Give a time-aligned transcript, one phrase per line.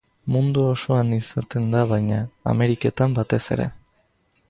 [0.35, 2.19] Mundu osoan izaten da baina,
[2.55, 3.73] Ameriketan batez ere.